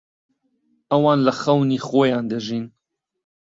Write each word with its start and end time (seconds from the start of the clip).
ئەوان 0.91 1.19
لە 1.25 1.33
خەونی 1.41 1.83
خۆیان 1.87 2.25
دەژین. 2.31 2.65